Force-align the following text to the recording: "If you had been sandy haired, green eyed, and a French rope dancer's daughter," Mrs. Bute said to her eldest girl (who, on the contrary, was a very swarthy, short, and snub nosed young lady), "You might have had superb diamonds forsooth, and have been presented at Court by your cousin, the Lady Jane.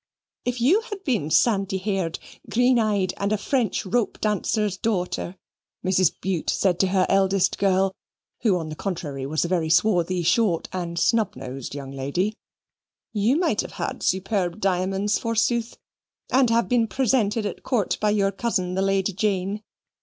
"If 0.45 0.59
you 0.59 0.81
had 0.89 1.03
been 1.03 1.29
sandy 1.29 1.77
haired, 1.77 2.17
green 2.49 2.79
eyed, 2.79 3.13
and 3.17 3.31
a 3.31 3.37
French 3.37 3.85
rope 3.85 4.19
dancer's 4.19 4.75
daughter," 4.75 5.35
Mrs. 5.85 6.11
Bute 6.19 6.49
said 6.49 6.79
to 6.79 6.87
her 6.87 7.05
eldest 7.07 7.59
girl 7.59 7.93
(who, 8.41 8.57
on 8.57 8.69
the 8.69 8.75
contrary, 8.75 9.27
was 9.27 9.45
a 9.45 9.47
very 9.47 9.69
swarthy, 9.69 10.23
short, 10.23 10.67
and 10.73 10.97
snub 10.97 11.35
nosed 11.35 11.75
young 11.75 11.91
lady), 11.91 12.35
"You 13.13 13.35
might 13.37 13.61
have 13.61 13.73
had 13.73 14.01
superb 14.01 14.59
diamonds 14.59 15.19
forsooth, 15.19 15.77
and 16.31 16.49
have 16.49 16.67
been 16.67 16.87
presented 16.87 17.45
at 17.45 17.61
Court 17.61 17.99
by 18.01 18.09
your 18.09 18.31
cousin, 18.31 18.73
the 18.73 18.81
Lady 18.81 19.13
Jane. 19.13 19.61